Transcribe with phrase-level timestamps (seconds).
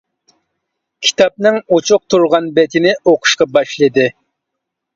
[1.07, 4.11] كىتابنىڭ ئوچۇق تۇرغان بېتىنى ئوقۇشقا باشلىدى.